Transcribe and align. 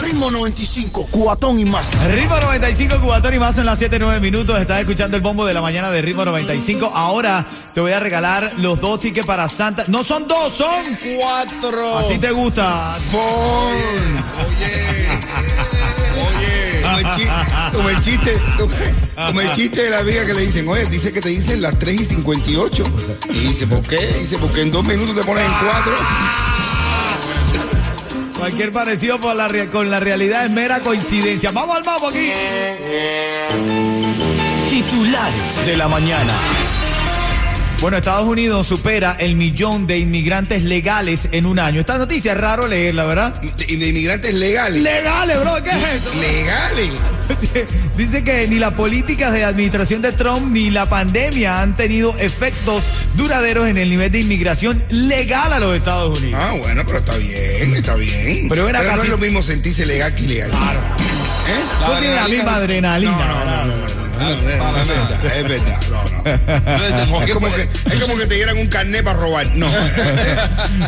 Ritmo 0.00 0.30
95, 0.30 1.08
cuatón 1.10 1.58
y 1.58 1.64
más. 1.64 2.02
Ritmo 2.10 2.38
95, 2.38 3.00
Cubatón 3.00 3.34
y 3.34 3.38
más 3.38 3.58
en 3.58 3.66
las 3.66 3.80
7-9 3.80 4.20
minutos. 4.20 4.58
Estás 4.60 4.80
escuchando 4.80 5.16
el 5.16 5.22
bombo 5.22 5.44
de 5.44 5.52
la 5.52 5.60
mañana 5.60 5.90
de 5.90 6.00
Ritmo 6.00 6.24
95. 6.24 6.92
Ahora 6.94 7.44
te 7.74 7.80
voy 7.80 7.92
a 7.92 8.00
regalar 8.00 8.50
los 8.58 8.80
dos 8.80 9.00
tickets 9.00 9.26
para 9.26 9.48
Santa. 9.48 9.84
No 9.88 10.02
son 10.02 10.26
dos, 10.26 10.52
son 10.54 10.82
Cuatro. 11.18 11.98
Así 11.98 12.18
te 12.18 12.30
gusta. 12.30 12.96
Por. 13.10 13.20
Oye. 14.46 15.08
Oye. 16.26 16.82
Como 16.82 16.98
el, 16.98 17.14
chiste, 17.14 17.32
como 17.72 17.88
el 17.88 18.00
chiste, 18.00 18.40
como, 18.58 19.26
como 19.26 19.40
el 19.40 19.52
chiste 19.52 19.82
de 19.82 19.90
la 19.90 19.98
amiga 19.98 20.26
que 20.26 20.34
le 20.34 20.42
dicen, 20.42 20.68
oye, 20.68 20.84
dice 20.86 21.12
que 21.12 21.20
te 21.20 21.28
dicen 21.28 21.60
las 21.60 21.78
3 21.78 22.00
y 22.00 22.04
58. 22.04 22.84
Y 23.30 23.38
dice, 23.38 23.66
¿por 23.66 23.80
qué? 23.80 23.98
Dice, 24.20 24.38
porque 24.38 24.62
en 24.62 24.70
dos 24.70 24.84
minutos 24.84 25.14
te 25.14 25.22
pones 25.22 25.44
en 25.44 25.52
cuatro. 25.52 25.92
Cualquier 28.42 28.72
parecido 28.72 29.20
por 29.20 29.36
la 29.36 29.46
rea- 29.46 29.70
con 29.70 29.88
la 29.88 30.00
realidad 30.00 30.44
es 30.44 30.50
mera 30.50 30.80
coincidencia. 30.80 31.52
Vamos 31.52 31.76
al 31.76 31.84
mambo 31.84 32.08
aquí. 32.08 32.28
Titulares 34.68 35.64
de 35.64 35.76
la 35.76 35.86
mañana. 35.86 36.32
Bueno, 37.80 37.98
Estados 37.98 38.26
Unidos 38.26 38.66
supera 38.66 39.14
el 39.20 39.36
millón 39.36 39.86
de 39.86 39.98
inmigrantes 40.00 40.64
legales 40.64 41.28
en 41.30 41.46
un 41.46 41.60
año. 41.60 41.78
Esta 41.78 41.98
noticia 41.98 42.32
es 42.32 42.38
raro 42.38 42.66
leerla, 42.66 43.04
¿verdad? 43.04 43.40
Y 43.68 43.76
de 43.76 43.88
inmigrantes 43.88 44.34
legales. 44.34 44.82
Legales, 44.82 45.38
bro, 45.40 45.62
¿qué 45.62 45.70
es 45.70 45.84
eso? 46.02 46.12
legales. 46.20 46.90
Dice 47.96 48.24
que 48.24 48.46
ni 48.48 48.58
las 48.58 48.72
políticas 48.72 49.32
de 49.32 49.44
administración 49.44 50.02
de 50.02 50.12
Trump 50.12 50.52
ni 50.52 50.70
la 50.70 50.86
pandemia 50.86 51.60
han 51.60 51.76
tenido 51.76 52.14
efectos 52.18 52.82
duraderos 53.14 53.68
en 53.68 53.76
el 53.78 53.90
nivel 53.90 54.10
de 54.12 54.20
inmigración 54.20 54.82
legal 54.90 55.52
a 55.52 55.58
los 55.60 55.74
Estados 55.76 56.18
Unidos. 56.18 56.40
Ah, 56.42 56.54
bueno, 56.58 56.82
pero 56.86 56.98
está 56.98 57.16
bien, 57.16 57.74
está 57.74 57.94
bien. 57.94 58.48
Pero 58.48 58.64
ven 58.66 58.76
acá, 58.76 58.92
no 58.96 59.02
si- 59.02 59.06
es 59.06 59.08
lo 59.10 59.18
mismo 59.18 59.42
sentirse 59.42 59.84
legal 59.86 60.14
que 60.14 60.22
ilegal. 60.22 60.50
Claro. 60.50 60.80
¿Eh? 61.48 61.60
No 61.80 61.98
tiene 61.98 62.14
la 62.14 62.28
misma 62.28 62.54
adrenalina. 62.56 63.12
No, 63.12 63.26
no, 63.26 63.44
no, 63.44 63.64
no, 63.64 63.64
no, 63.64 63.66
no, 63.66 64.24
no, 64.24 64.28
es 64.28 64.44
verdad, 64.46 65.36
es 65.36 65.42
verdad. 65.42 65.80
No, 65.90 66.04
no. 67.08 67.22
Es 67.22 67.32
como 67.32 67.48
que, 67.52 67.62
es 67.62 68.00
como 68.02 68.16
que 68.16 68.26
te 68.26 68.34
dieran 68.36 68.56
un 68.58 68.68
carnet 68.68 69.02
para 69.04 69.18
robar. 69.18 69.46
No. 69.56 69.66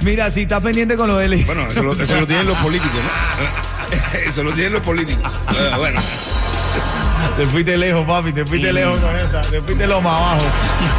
Mira, 0.03 0.31
si 0.31 0.43
estás 0.43 0.63
pendiente 0.63 0.97
con 0.97 1.09
lo 1.09 1.17
del... 1.17 1.45
Bueno, 1.45 1.63
eso 1.69 1.83
lo, 1.83 1.93
eso 1.95 2.21
lo 2.21 2.27
tienen 2.27 2.47
los 2.47 2.57
políticos, 2.59 2.95
¿no? 2.95 3.74
Eso 4.27 4.43
lo 4.43 4.53
tienen 4.53 4.75
los 4.75 4.83
políticos. 4.83 5.33
Bueno, 5.77 6.01
Te 7.37 7.47
fuiste 7.47 7.77
lejos, 7.77 8.07
papi, 8.07 8.33
te 8.33 8.45
fuiste 8.45 8.73
lejos 8.73 8.99
con 9.01 9.17
esa, 9.17 9.41
te 9.43 9.61
fuiste 9.61 9.87
lo 9.87 10.01
más 10.01 10.21
abajo. 10.21 10.45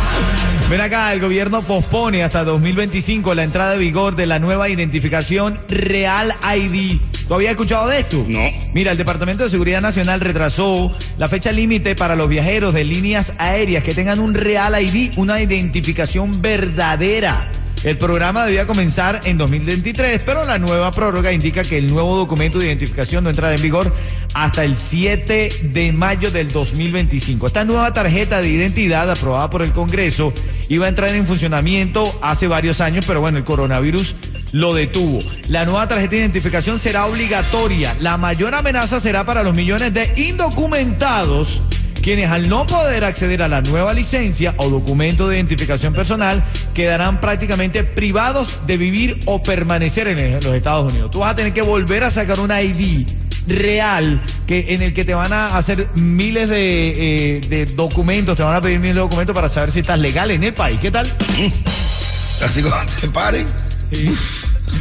Ven 0.70 0.82
acá, 0.82 1.14
el 1.14 1.22
gobierno 1.22 1.62
pospone 1.62 2.24
hasta 2.24 2.44
2025 2.44 3.36
la 3.36 3.44
entrada 3.44 3.72
de 3.72 3.78
vigor 3.78 4.16
de 4.16 4.26
la 4.26 4.40
nueva 4.40 4.68
identificación 4.68 5.60
Real 5.70 6.34
ID. 6.58 7.00
¿Tú 7.28 7.34
habías 7.36 7.52
escuchado 7.52 7.88
de 7.88 8.00
esto? 8.00 8.24
No. 8.28 8.40
Mira, 8.74 8.92
el 8.92 8.98
Departamento 8.98 9.44
de 9.44 9.50
Seguridad 9.50 9.82
Nacional 9.82 10.20
retrasó 10.20 10.94
la 11.18 11.28
fecha 11.28 11.52
límite 11.52 11.96
para 11.96 12.16
los 12.16 12.28
viajeros 12.28 12.74
de 12.74 12.84
líneas 12.84 13.34
aéreas 13.38 13.84
que 13.84 13.94
tengan 13.94 14.20
un 14.20 14.34
Real 14.34 14.82
ID, 14.82 15.14
una 15.18 15.40
identificación 15.40 16.42
verdadera. 16.42 17.50
El 17.86 18.00
programa 18.00 18.48
debía 18.48 18.66
comenzar 18.66 19.22
en 19.26 19.38
2023, 19.38 20.24
pero 20.26 20.44
la 20.44 20.58
nueva 20.58 20.90
prórroga 20.90 21.32
indica 21.32 21.64
que 21.64 21.78
el 21.78 21.86
nuevo 21.86 22.18
documento 22.18 22.58
de 22.58 22.66
identificación 22.66 23.24
no 23.24 23.30
entrará 23.30 23.54
en 23.54 23.62
vigor 23.62 23.94
hasta 24.34 24.64
el 24.64 24.76
7 24.76 25.70
de 25.72 25.94
mayo 25.94 26.32
del 26.32 26.52
2025. 26.52 27.46
Esta 27.46 27.64
nueva 27.64 27.94
tarjeta 27.94 28.42
de 28.42 28.50
identidad 28.50 29.12
aprobada 29.12 29.52
por 29.52 29.62
el 29.62 29.72
Congreso 29.72 30.34
iba 30.68 30.88
a 30.88 30.90
entrar 30.90 31.12
en 31.12 31.28
funcionamiento 31.28 32.12
hace 32.24 32.48
varios 32.48 32.82
años, 32.82 33.06
pero 33.06 33.22
bueno, 33.22 33.38
el 33.38 33.44
coronavirus 33.44 34.16
lo 34.52 34.74
detuvo. 34.74 35.20
La 35.50 35.64
nueva 35.66 35.88
tarjeta 35.88 36.10
de 36.10 36.18
identificación 36.18 36.80
será 36.80 37.06
obligatoria. 37.06 37.96
La 38.00 38.18
mayor 38.18 38.56
amenaza 38.56 39.00
será 39.00 39.26
para 39.26 39.44
los 39.44 39.56
millones 39.56 39.94
de 39.94 40.12
indocumentados 40.18 41.62
quienes 42.06 42.30
al 42.30 42.50
no 42.50 42.68
poder 42.68 43.04
acceder 43.04 43.42
a 43.42 43.48
la 43.48 43.62
nueva 43.62 43.92
licencia 43.92 44.54
o 44.58 44.70
documento 44.70 45.28
de 45.28 45.38
identificación 45.38 45.92
personal 45.92 46.44
quedarán 46.76 47.20
prácticamente 47.20 47.84
privados 47.84 48.60
de 48.68 48.78
vivir 48.78 49.22
o 49.26 49.42
permanecer 49.42 50.10
en 50.10 50.36
los 50.36 50.54
Estados 50.54 50.94
Unidos. 50.94 51.10
Tú 51.10 51.22
vas 51.22 51.32
a 51.32 51.36
tener 51.36 51.52
que 51.52 51.64
volver 51.64 52.04
a 52.04 52.12
sacar 52.12 52.40
una 52.40 52.62
ID 52.62 53.08
real 53.48 54.22
que 54.46 54.76
en 54.76 54.84
el 54.84 54.94
que 54.94 55.04
te 55.04 55.16
van 55.16 55.34
a 55.34 55.58
hacer 55.58 55.88
miles 55.96 56.52
de, 56.52 57.38
eh, 57.38 57.42
de 57.42 57.66
documentos, 57.74 58.38
te 58.38 58.44
van 58.44 58.56
a 58.56 58.62
pedir 58.62 58.78
miles 58.78 58.94
de 58.94 59.02
documentos 59.02 59.34
para 59.34 59.50
saber 59.50 59.72
si 59.72 59.80
estás 59.80 59.98
legal 59.98 60.30
en 60.30 60.44
el 60.44 60.54
país. 60.54 60.80
¿Qué 60.80 60.92
tal? 60.92 61.12
así 62.46 62.62
cuando 62.62 62.92
se 62.92 63.08
paren, 63.08 63.48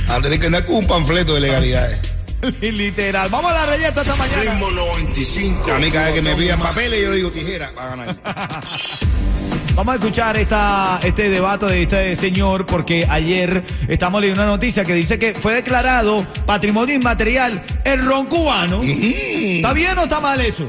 a 0.08 0.20
tener 0.20 0.38
que 0.38 0.44
andar 0.44 0.66
con 0.66 0.76
un 0.76 0.86
panfleto 0.86 1.32
de 1.32 1.40
legalidades. 1.40 2.13
Literal. 2.60 3.28
Vamos 3.31 3.50
a 3.53 3.55
la 3.55 3.66
reyeta 3.66 4.03
esta 4.03 4.16
mañana. 4.16 4.43
Ritmo 4.43 4.71
95. 4.71 5.72
A 5.72 5.78
mí 5.78 5.91
cada 5.91 6.06
vez 6.06 6.15
que 6.15 6.22
me 6.22 6.34
pidan 6.34 6.60
papeles 6.60 7.03
yo 7.03 7.12
digo 7.12 7.31
tijera 7.31 7.71
para 7.71 7.91
ganar. 7.91 8.16
Vamos 9.75 9.93
a 9.93 9.97
escuchar 9.97 10.37
esta, 10.37 11.00
este 11.03 11.31
debate 11.31 11.66
de 11.66 11.82
este 11.82 12.15
señor 12.15 12.65
porque 12.65 13.09
ayer 13.10 13.65
estamos 13.88 14.21
leyendo 14.21 14.43
una 14.43 14.53
noticia 14.53 14.84
que 14.84 14.94
dice 14.94 15.19
que 15.19 15.34
fue 15.34 15.55
declarado 15.55 16.25
patrimonio 16.47 16.94
inmaterial 16.94 17.60
el 17.84 18.05
ron 18.05 18.27
cubano. 18.27 18.81
¿Está 18.82 19.72
bien 19.72 19.99
o 19.99 20.05
está 20.05 20.21
mal 20.21 20.41
eso? 20.41 20.65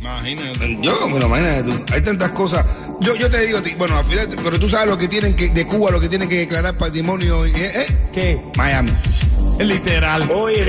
Imagínate. 0.00 0.78
Yo, 0.82 1.08
bueno, 1.08 1.26
imagínate 1.26 1.62
tú. 1.62 1.84
Hay 1.92 2.02
tantas 2.02 2.32
cosas. 2.32 2.66
Yo, 3.00 3.14
yo 3.16 3.30
te 3.30 3.40
digo, 3.46 3.58
a 3.58 3.62
ti, 3.62 3.74
bueno, 3.78 3.96
al 3.96 4.04
final, 4.04 4.28
pero 4.42 4.58
tú 4.58 4.68
sabes 4.68 4.88
lo 4.88 4.98
que 4.98 5.08
tienen 5.08 5.34
que, 5.34 5.48
de 5.48 5.66
Cuba, 5.66 5.90
lo 5.90 6.00
que 6.00 6.08
tienen 6.08 6.28
que 6.28 6.40
declarar 6.40 6.76
patrimonio, 6.76 7.46
¿eh? 7.46 7.52
¿eh? 7.56 7.86
¿Qué? 8.12 8.42
Miami. 8.56 8.90
Literal. 9.66 10.22
Oye, 10.30 10.62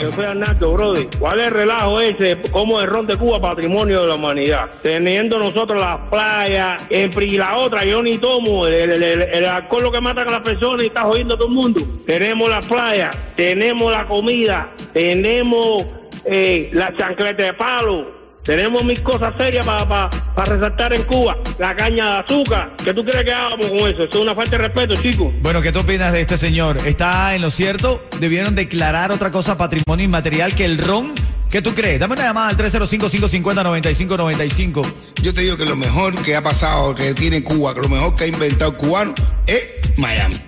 yo 0.00 0.12
soy 0.12 0.24
Arnaldo, 0.24 0.72
brother. 0.72 1.06
¿Cuál 1.18 1.40
es 1.40 1.46
el 1.46 1.52
relajo 1.52 2.00
ese? 2.00 2.36
¿Cómo 2.50 2.80
el 2.80 2.86
ron 2.86 3.06
de 3.06 3.16
Cuba 3.16 3.40
patrimonio 3.40 4.02
de 4.02 4.08
la 4.08 4.14
humanidad? 4.16 4.66
Teniendo 4.82 5.38
nosotros 5.38 5.80
las 5.80 5.98
playas, 6.10 6.82
en 6.90 7.10
pri- 7.10 7.34
y 7.34 7.36
la 7.38 7.56
otra, 7.56 7.84
yo 7.84 8.02
ni 8.02 8.18
tomo, 8.18 8.66
el, 8.66 8.74
el, 8.74 9.02
el- 9.02 9.22
el 9.22 9.44
alcohol 9.44 9.84
lo 9.84 9.92
que 9.92 10.00
mata 10.00 10.22
a 10.22 10.24
las 10.24 10.42
personas 10.42 10.82
y 10.82 10.86
está 10.86 11.02
jodiendo 11.02 11.34
a 11.34 11.38
todo 11.38 11.48
el 11.48 11.54
mundo. 11.54 11.80
Tenemos 12.06 12.48
las 12.50 12.64
playas, 12.66 13.16
tenemos 13.36 13.92
la 13.92 14.06
comida, 14.06 14.68
tenemos 14.92 15.86
eh, 16.24 16.68
la 16.72 16.92
chancleta 16.96 17.42
de 17.44 17.52
palo. 17.54 18.17
Tenemos 18.48 18.82
mil 18.82 19.00
cosas 19.02 19.34
serias 19.34 19.66
para 19.66 20.08
resaltar 20.46 20.94
en 20.94 21.02
Cuba. 21.02 21.36
La 21.58 21.76
caña 21.76 22.14
de 22.14 22.20
azúcar. 22.20 22.72
¿Qué 22.82 22.94
tú 22.94 23.04
crees 23.04 23.26
que 23.26 23.30
hagamos 23.30 23.66
con 23.66 23.80
eso? 23.80 24.04
Eso 24.04 24.04
es 24.04 24.14
una 24.14 24.34
falta 24.34 24.52
de 24.52 24.58
respeto, 24.68 24.96
chicos. 24.96 25.34
Bueno, 25.42 25.60
¿qué 25.60 25.70
tú 25.70 25.80
opinas 25.80 26.14
de 26.14 26.22
este 26.22 26.38
señor? 26.38 26.78
¿Está 26.86 27.34
en 27.34 27.42
lo 27.42 27.50
cierto? 27.50 28.02
¿Debieron 28.18 28.54
declarar 28.54 29.12
otra 29.12 29.30
cosa 29.30 29.58
patrimonio 29.58 30.06
inmaterial 30.06 30.54
que 30.54 30.64
el 30.64 30.78
ron? 30.78 31.12
¿Qué 31.50 31.60
tú 31.60 31.74
crees? 31.74 32.00
Dame 32.00 32.14
una 32.14 32.24
llamada 32.24 32.48
al 32.48 32.56
305-550-9595. 32.56 34.94
Yo 35.22 35.34
te 35.34 35.42
digo 35.42 35.58
que 35.58 35.66
lo 35.66 35.76
mejor 35.76 36.16
que 36.22 36.34
ha 36.34 36.42
pasado, 36.42 36.94
que 36.94 37.12
tiene 37.12 37.44
Cuba, 37.44 37.74
que 37.74 37.82
lo 37.82 37.90
mejor 37.90 38.16
que 38.16 38.24
ha 38.24 38.28
inventado 38.28 38.70
el 38.70 38.78
cubano 38.78 39.14
es 39.46 39.74
Miami. 39.98 40.40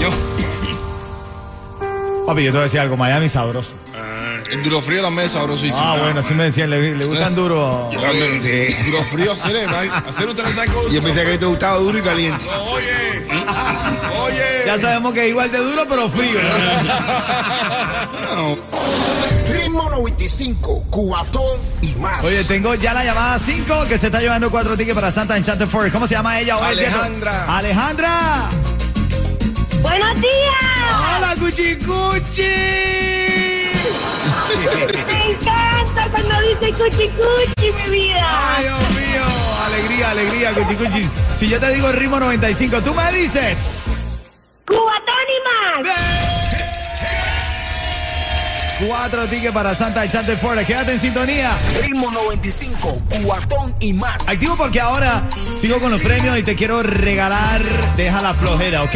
Yo. 0.00 0.10
Papi, 2.24 2.44
yo 2.44 2.52
te 2.52 2.54
voy 2.56 2.60
a 2.60 2.62
decir 2.62 2.78
algo. 2.78 2.96
Miami 2.96 3.28
sabroso. 3.28 3.74
El 4.50 4.62
duro 4.64 4.82
frío 4.82 5.00
también 5.02 5.26
es 5.26 5.32
sabrosísimo. 5.32 5.78
Ah, 5.80 5.96
bueno, 5.98 6.20
así 6.20 6.34
me 6.34 6.44
decían. 6.44 6.70
Le, 6.70 6.94
le 6.96 7.04
gustan 7.04 7.34
duro. 7.34 7.88
Yo 7.92 8.00
también, 8.00 8.40
sí. 8.42 8.74
Duro 8.90 9.02
frío, 9.04 9.32
hacer, 9.32 9.56
¿eh? 9.56 9.66
hacer 10.08 10.28
usted 10.28 10.42
no 10.44 10.50
sabe 10.54 10.66
cómo- 10.68 10.88
Yo 10.88 11.02
pensé 11.02 11.24
que 11.24 11.38
te 11.38 11.46
gustaba 11.46 11.76
duro 11.78 11.98
y 11.98 12.02
caliente. 12.02 12.44
Oye, 12.72 13.26
oye. 14.22 14.44
Ya 14.66 14.78
sabemos 14.80 15.14
que 15.14 15.24
es 15.24 15.30
igual 15.30 15.50
de 15.52 15.58
duro, 15.58 15.86
pero 15.88 16.08
frío. 16.08 16.40
No. 18.34 18.56
Ritmo 19.52 19.88
95, 19.90 20.84
cubatón 20.90 21.58
y 21.82 21.94
más. 21.96 22.24
Oye, 22.24 22.42
tengo 22.44 22.74
ya 22.74 22.92
la 22.94 23.04
llamada 23.04 23.38
5 23.38 23.84
que 23.88 23.98
se 23.98 24.06
está 24.06 24.20
llevando 24.20 24.50
cuatro 24.50 24.76
tickets 24.76 24.94
para 24.96 25.10
Santa 25.12 25.36
Enchanted 25.36 25.66
Forest. 25.68 25.92
¿Cómo 25.94 26.06
se 26.08 26.14
llama 26.14 26.40
ella? 26.40 26.56
hoy? 26.58 26.66
Alejandra. 26.72 27.56
Alejandra. 27.56 28.48
¡Buenos 29.82 30.14
días! 30.20 31.16
Hola, 31.16 31.34
Cuchicuchi. 31.38 32.42
¡Me 35.06 35.32
encanta 35.32 36.08
cuando 36.10 36.40
dice 36.42 36.72
cuchi 36.72 37.08
cuchi, 37.08 37.72
mi 37.72 37.90
vida! 37.90 38.56
Ay, 38.56 38.64
Dios 38.64 38.90
mío. 38.90 39.24
Alegría, 39.66 40.10
alegría, 40.10 40.54
Cuchicuchi. 40.54 41.08
Si 41.36 41.48
yo 41.48 41.58
te 41.58 41.68
digo 41.74 41.88
el 41.88 41.96
ritmo 41.96 42.18
95, 42.18 42.82
tú 42.82 42.94
me 42.94 43.12
dices. 43.12 44.00
¡Cubatón 44.66 45.26
y 45.28 45.86
más! 45.86 45.96
Cuatro 48.86 49.26
tickets 49.26 49.52
para 49.52 49.74
Santa 49.74 50.06
y 50.06 50.08
Chante 50.08 50.36
Florida. 50.36 50.64
Quédate 50.64 50.92
en 50.92 51.00
sintonía. 51.00 51.52
Ritmo 51.82 52.10
95, 52.10 53.02
cuatón 53.22 53.74
y 53.80 53.92
más. 53.92 54.26
Activo 54.28 54.56
porque 54.56 54.80
ahora 54.80 55.22
sigo 55.56 55.78
con 55.80 55.90
los 55.90 56.00
premios 56.00 56.38
y 56.38 56.42
te 56.42 56.54
quiero 56.56 56.82
regalar 56.82 57.62
Deja 57.96 58.22
la 58.22 58.32
flojera, 58.32 58.82
¿ok? 58.82 58.94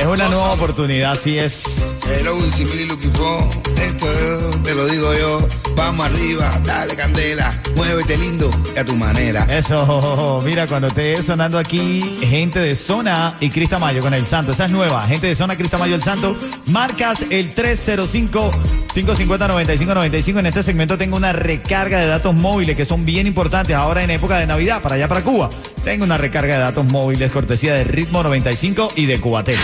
Es 0.00 0.06
una 0.06 0.28
nueva 0.28 0.54
oportunidad, 0.54 1.12
así 1.12 1.38
es. 1.38 1.99
Hello, 2.18 2.38
Simili 2.50 2.86
Lucky 2.86 3.06
Fo. 3.08 3.48
Esto 3.76 4.10
es, 4.12 4.62
te 4.62 4.74
lo 4.74 4.86
digo 4.86 5.12
yo. 5.14 5.46
Vamos 5.76 6.06
arriba, 6.06 6.50
dale 6.64 6.96
candela, 6.96 7.52
muévete 7.74 8.16
lindo 8.18 8.50
y 8.74 8.78
a 8.78 8.84
tu 8.84 8.94
manera. 8.96 9.46
Eso, 9.48 10.40
mira, 10.44 10.66
cuando 10.66 10.88
esté 10.88 11.22
sonando 11.22 11.58
aquí, 11.58 12.02
gente 12.20 12.58
de 12.58 12.74
Zona 12.74 13.36
y 13.40 13.48
Crista 13.50 13.78
Mayo 13.78 14.02
con 14.02 14.12
el 14.12 14.26
Santo, 14.26 14.52
esa 14.52 14.66
es 14.66 14.72
nueva, 14.72 15.06
gente 15.06 15.28
de 15.28 15.34
Zona, 15.34 15.56
Crista 15.56 15.78
Mayo, 15.78 15.94
el 15.94 16.02
Santo, 16.02 16.36
marcas 16.66 17.24
el 17.30 17.54
305-550-9595. 17.54 20.38
En 20.40 20.46
este 20.46 20.62
segmento 20.62 20.98
tengo 20.98 21.16
una 21.16 21.32
recarga 21.32 21.98
de 21.98 22.06
datos 22.06 22.34
móviles 22.34 22.76
que 22.76 22.84
son 22.84 23.06
bien 23.06 23.26
importantes 23.26 23.74
ahora 23.74 24.02
en 24.02 24.10
época 24.10 24.38
de 24.38 24.46
Navidad, 24.46 24.82
para 24.82 24.96
allá 24.96 25.08
para 25.08 25.22
Cuba. 25.22 25.48
Tengo 25.84 26.04
una 26.04 26.18
recarga 26.18 26.52
de 26.54 26.60
datos 26.60 26.84
móviles 26.84 27.32
cortesía 27.32 27.72
de 27.72 27.84
Ritmo 27.84 28.22
95 28.22 28.88
y 28.96 29.06
de 29.06 29.18
Cubatel. 29.18 29.58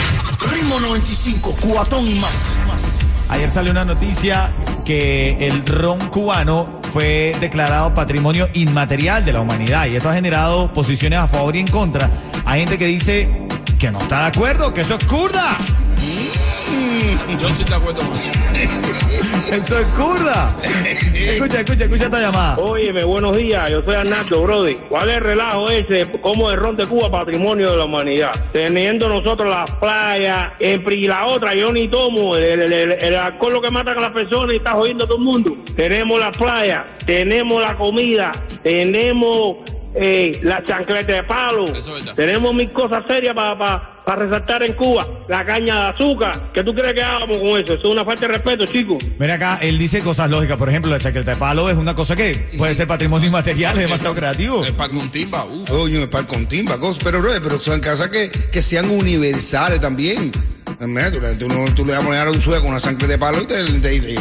Ritmo 0.50 0.80
95, 0.80 1.54
cuatón 1.60 2.08
y 2.08 2.14
más. 2.14 2.35
Ayer 3.28 3.50
salió 3.50 3.72
una 3.72 3.84
noticia 3.84 4.50
que 4.84 5.48
el 5.48 5.66
ron 5.66 5.98
cubano 6.10 6.80
fue 6.92 7.36
declarado 7.40 7.92
patrimonio 7.92 8.48
inmaterial 8.54 9.24
de 9.24 9.32
la 9.32 9.40
humanidad 9.40 9.86
y 9.86 9.96
esto 9.96 10.08
ha 10.08 10.14
generado 10.14 10.72
posiciones 10.72 11.18
a 11.18 11.26
favor 11.26 11.56
y 11.56 11.60
en 11.60 11.66
contra. 11.66 12.08
Hay 12.44 12.60
gente 12.60 12.78
que 12.78 12.86
dice 12.86 13.46
que 13.78 13.90
no 13.90 13.98
está 13.98 14.20
de 14.20 14.26
acuerdo, 14.26 14.72
que 14.72 14.82
eso 14.82 14.94
es 14.94 15.04
curda. 15.06 15.56
Yo 17.40 17.48
sí 17.50 17.64
te 17.64 17.74
acuerdo 17.74 18.02
con 18.02 18.16
eso. 18.16 19.54
Eso 19.54 19.78
es 19.78 19.86
curda. 19.88 20.54
Escucha, 21.14 21.60
escucha, 21.60 21.84
escucha 21.84 22.04
esta 22.06 22.20
llamada. 22.20 22.56
Óyeme, 22.58 23.04
buenos 23.04 23.36
días, 23.36 23.70
yo 23.70 23.80
soy 23.82 23.94
Arnaldo, 23.94 24.42
Brody. 24.42 24.74
¿Cuál 24.88 25.08
es 25.10 25.16
el 25.16 25.22
relajo 25.22 25.70
ese? 25.70 26.06
¿Cómo 26.20 26.50
el 26.50 26.56
ron 26.56 26.76
de 26.76 26.86
Cuba 26.86 27.10
patrimonio 27.10 27.70
de 27.70 27.76
la 27.76 27.84
humanidad? 27.84 28.30
Teniendo 28.52 29.08
nosotros 29.08 29.48
las 29.48 29.70
playas, 29.72 30.52
y 30.58 31.06
la 31.06 31.26
otra, 31.26 31.54
yo 31.54 31.72
ni 31.72 31.86
tomo, 31.88 32.34
el, 32.36 32.42
el- 32.62 32.72
el- 32.72 32.92
el 32.92 33.14
alcohol 33.14 33.52
lo 33.54 33.60
que 33.62 33.70
mata 33.70 33.92
a 33.92 33.94
las 33.94 34.12
personas 34.12 34.52
y 34.54 34.56
está 34.56 34.72
jodiendo 34.72 35.04
a 35.04 35.06
todo 35.06 35.18
el 35.18 35.24
mundo. 35.24 35.56
Tenemos 35.76 36.18
las 36.18 36.36
playas, 36.36 36.84
tenemos 37.04 37.62
la 37.62 37.76
comida, 37.76 38.32
tenemos 38.62 39.56
eh, 39.94 40.38
la 40.42 40.62
chancleta 40.64 41.12
de 41.12 41.22
palo, 41.22 41.64
Eso 41.66 41.96
es 41.96 42.04
verdad. 42.04 42.14
tenemos 42.14 42.52
mil 42.54 42.70
cosas 42.72 43.04
serias 43.06 43.34
para 43.34 43.56
resaltar 44.14 44.62
en 44.62 44.74
Cuba. 44.74 45.04
La 45.28 45.44
caña 45.44 45.74
de 45.74 45.88
azúcar, 45.88 46.50
¿qué 46.54 46.62
tú 46.62 46.72
crees 46.72 46.94
que 46.94 47.02
hagamos 47.02 47.38
con 47.38 47.48
eso? 47.60 47.74
Eso 47.74 47.78
es 47.78 47.84
una 47.86 48.04
falta 48.04 48.20
de 48.28 48.28
respeto, 48.34 48.64
chicos. 48.66 48.98
Mira 49.18 49.34
acá, 49.34 49.58
él 49.60 49.78
dice 49.78 50.00
cosas 50.00 50.30
lógicas. 50.30 50.56
Por 50.56 50.68
ejemplo, 50.68 50.90
la 50.92 51.00
chaqueta 51.00 51.32
de 51.32 51.36
palo 51.36 51.68
es 51.68 51.76
una 51.76 51.94
cosa 51.96 52.14
que 52.14 52.48
puede 52.56 52.74
ser 52.76 52.86
patrimonio 52.86 53.26
inmaterial, 53.26 53.76
es 53.78 53.86
demasiado 53.86 54.14
creativo. 54.14 54.64
El 54.64 54.74
pan 54.74 54.90
con 54.90 55.10
timba, 55.10 55.44
uf. 55.44 55.68
Coño, 55.68 55.98
es 55.98 56.06
para 56.06 56.26
con 56.26 56.46
timba, 56.46 56.78
cosas. 56.78 57.02
Pero, 57.02 57.20
bro, 57.20 57.30
pero 57.42 57.58
son 57.58 57.80
casas 57.80 58.08
que, 58.08 58.30
que 58.30 58.62
sean 58.62 58.88
universales 58.90 59.80
también. 59.80 60.30
Mira, 60.78 61.10
Tú, 61.10 61.18
tú 61.38 61.48
no- 61.48 61.64
tú 61.74 61.86
le 61.86 61.92
vas 61.94 62.02
a 62.02 62.04
poner 62.04 62.26
a 62.26 62.30
un 62.30 62.40
sueco 62.40 62.62
con 62.62 62.72
una 62.72 62.80
sangre 62.80 63.08
de 63.08 63.16
palo 63.18 63.40
y 63.42 63.46
te, 63.46 63.64
te 63.64 63.88
dice, 63.88 64.14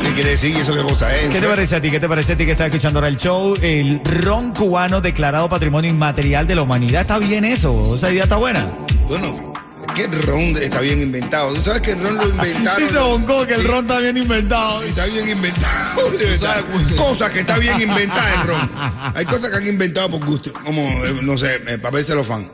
"Y- 0.00 0.04
y- 0.04 0.06
y 0.06 0.06
lo 0.06 0.06
que 0.06 0.08
que- 0.08 0.08
¿qué 0.08 0.14
quiere 0.14 0.30
decir 0.30 0.56
eso? 0.56 0.74
¿Qué 0.74 0.82
cosa 0.82 1.16
es? 1.16 1.28
¿Qué 1.30 1.40
te 1.40 1.46
parece 1.46 1.76
a 1.76 1.80
ti? 1.80 1.90
¿Qué 1.90 2.00
te 2.00 2.08
parece 2.08 2.32
a 2.32 2.36
ti 2.36 2.44
que 2.44 2.52
estás 2.52 2.66
escuchando 2.66 2.98
ahora 2.98 3.08
el 3.08 3.16
show? 3.16 3.54
El 3.62 4.00
ron 4.04 4.52
cubano 4.52 5.00
declarado 5.00 5.48
patrimonio 5.48 5.90
inmaterial 5.90 6.46
de 6.46 6.54
la 6.54 6.62
humanidad. 6.62 7.02
¿Está 7.02 7.18
bien 7.18 7.44
eso? 7.44 7.94
¿Esa 7.94 8.10
idea 8.10 8.24
está 8.24 8.36
buena? 8.36 8.72
Bueno, 9.08 9.54
que 9.94 10.04
el 10.04 10.22
ron 10.22 10.40
está 10.60 10.80
bien 10.80 11.00
inventado. 11.00 11.54
Tú 11.54 11.62
sabes 11.62 11.80
que 11.80 11.92
el 11.92 12.02
ron 12.02 12.16
lo 12.16 12.28
inventaron. 12.28 12.82
Dice 12.86 12.98
Bonco 12.98 13.46
que 13.46 13.54
el 13.54 13.60
Sí, 13.62 13.66
ron 13.66 13.78
está 13.80 13.98
bien 13.98 14.16
inventado. 14.16 14.82
Está 14.82 15.06
bien 15.06 15.28
inventado, 15.28 16.10
verdad. 16.18 16.64
Cosas 16.96 17.30
que 17.30 17.40
está 17.40 17.58
bien 17.58 17.80
inventada 17.80 18.34
el 18.42 18.46
ron. 18.46 18.70
Hay 19.14 19.24
cosas 19.24 19.50
que 19.50 19.56
han 19.56 19.66
inventado 19.66 20.10
por 20.10 20.24
gusto. 20.24 20.52
Como, 20.64 20.82
eh, 20.82 21.14
no 21.22 21.36
sé, 21.38 21.60
eh, 21.66 21.78
papel 21.78 22.04
celofán. 22.04 22.48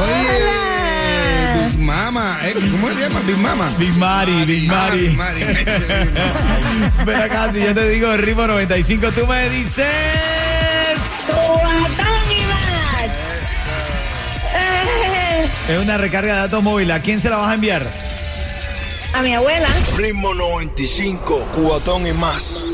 Oye, 0.00 0.42
Big 1.68 1.78
Mama, 1.78 2.36
¿eh? 2.42 2.52
¿cómo 2.52 2.88
se 2.88 3.00
llama? 3.00 3.20
Big 3.24 3.36
Mama. 3.36 3.70
Big 3.78 3.94
Mari, 3.94 4.44
Big 4.44 4.68
Mari. 4.68 4.98
Big 5.06 5.16
Mari. 5.16 5.40
Ven 7.06 7.20
acá, 7.20 7.52
si 7.52 7.60
yo 7.60 7.72
te 7.72 7.88
digo 7.90 8.12
el 8.12 8.18
ritmo 8.18 8.44
95, 8.48 9.12
tú 9.12 9.24
me 9.28 9.48
dices... 9.50 9.86
Cubatón 11.26 12.32
y 12.32 12.42
más. 12.50 13.10
Es 15.68 15.78
una 15.78 15.96
recarga 15.96 16.34
de 16.34 16.40
datos 16.40 16.60
móvil, 16.62 16.90
¿a 16.90 17.00
quién 17.00 17.20
se 17.20 17.30
la 17.30 17.36
vas 17.36 17.52
a 17.52 17.54
enviar? 17.54 17.86
a 19.14 19.22
mi 19.22 19.32
abuela. 19.32 19.68
Ritmo 19.96 20.34
95, 20.34 21.48
cuatón 21.54 22.06
y 22.06 22.12
más. 22.12 22.64